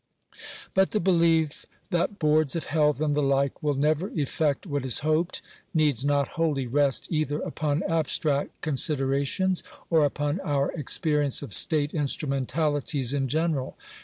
But 0.73 0.89
the 0.93 0.99
belief 0.99 1.67
that 1.91 2.17
Boards 2.17 2.55
of 2.55 2.63
Health, 2.63 2.99
and 3.01 3.13
the 3.15 3.21
like, 3.21 3.61
will 3.61 3.75
never 3.75 4.09
effect 4.09 4.65
what 4.65 4.83
is 4.83 5.01
hoped, 5.01 5.43
needs 5.75 6.03
not 6.03 6.29
wholly 6.29 6.65
rest 6.65 7.05
either 7.11 7.39
upon 7.39 7.83
abstract 7.83 8.59
considerations, 8.61 9.61
or 9.91 10.03
upon 10.03 10.39
our 10.39 10.71
experience 10.71 11.43
of 11.43 11.53
state 11.53 11.93
instrumentalities 11.93 13.13
in 13.13 13.27
general. 13.27 13.77